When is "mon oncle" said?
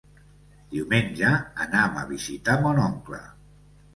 2.65-3.23